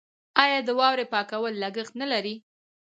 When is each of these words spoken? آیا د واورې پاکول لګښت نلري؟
آیا 0.43 0.59
د 0.63 0.69
واورې 0.79 1.05
پاکول 1.13 1.53
لګښت 1.63 1.93
نلري؟ 2.01 2.35